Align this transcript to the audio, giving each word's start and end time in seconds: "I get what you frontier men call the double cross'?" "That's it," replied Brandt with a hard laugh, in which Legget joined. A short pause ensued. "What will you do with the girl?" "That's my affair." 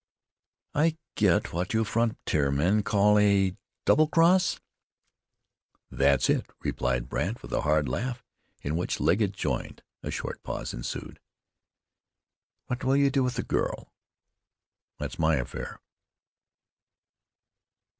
"I 0.73 0.97
get 1.13 1.53
what 1.53 1.75
you 1.75 1.83
frontier 1.83 2.49
men 2.49 2.81
call 2.81 3.13
the 3.17 3.55
double 3.85 4.07
cross'?" 4.07 4.59
"That's 5.91 6.27
it," 6.27 6.47
replied 6.61 7.07
Brandt 7.07 7.43
with 7.43 7.53
a 7.53 7.61
hard 7.61 7.87
laugh, 7.87 8.23
in 8.63 8.75
which 8.75 8.99
Legget 8.99 9.33
joined. 9.33 9.83
A 10.01 10.09
short 10.09 10.41
pause 10.41 10.73
ensued. 10.73 11.19
"What 12.65 12.83
will 12.83 12.97
you 12.97 13.11
do 13.11 13.23
with 13.23 13.35
the 13.35 13.43
girl?" 13.43 13.93
"That's 14.97 15.19
my 15.19 15.35
affair." 15.35 15.79